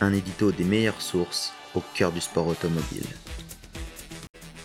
[0.00, 3.06] Un édito des meilleures sources au cœur du sport automobile.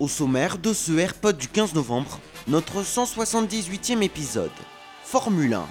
[0.00, 2.18] Au sommaire de ce AirPod du 15 novembre,
[2.48, 4.50] notre 178e épisode.
[5.04, 5.64] Formule 1.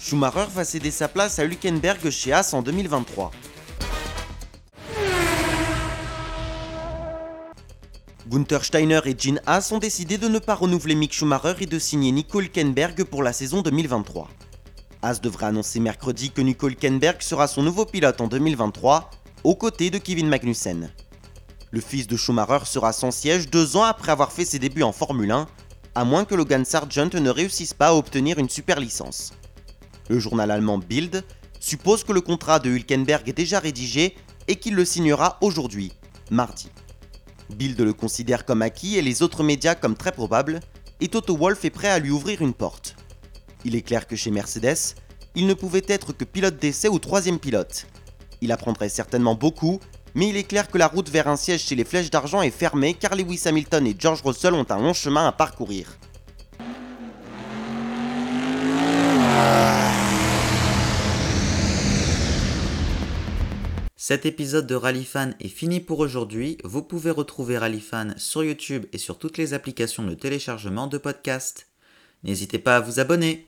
[0.00, 3.30] Schumacher va céder sa place à Hülkenberg chez Haas en 2023.
[8.26, 11.78] Gunther Steiner et Gene Haas ont décidé de ne pas renouveler Mick Schumacher et de
[11.78, 14.28] signer Nico Hülkenberg pour la saison 2023.
[15.00, 19.10] Haas devrait annoncer mercredi que Nico Hülkenberg sera son nouveau pilote en 2023,
[19.44, 20.90] aux côtés de Kevin Magnussen.
[21.70, 24.90] Le fils de Schumacher sera sans siège deux ans après avoir fait ses débuts en
[24.90, 25.46] Formule 1,
[25.94, 29.32] à moins que Logan Sargent ne réussisse pas à obtenir une super licence.
[30.08, 31.22] Le journal allemand Bild
[31.60, 34.16] suppose que le contrat de Hülkenberg est déjà rédigé
[34.48, 35.92] et qu'il le signera aujourd'hui,
[36.30, 36.70] mardi.
[37.50, 40.58] Bild le considère comme acquis et les autres médias comme très probable,
[41.00, 42.97] et Toto Wolff est prêt à lui ouvrir une porte.
[43.64, 44.94] Il est clair que chez Mercedes,
[45.34, 47.86] il ne pouvait être que pilote d'essai ou troisième pilote.
[48.40, 49.80] Il apprendrait certainement beaucoup,
[50.14, 52.50] mais il est clair que la route vers un siège chez les Flèches d'Argent est
[52.50, 55.98] fermée car Lewis Hamilton et George Russell ont un long chemin à parcourir.
[63.96, 66.56] Cet épisode de Rallyfan est fini pour aujourd'hui.
[66.64, 71.66] Vous pouvez retrouver Rallyfan sur YouTube et sur toutes les applications de téléchargement de podcasts.
[72.22, 73.47] N'hésitez pas à vous abonner.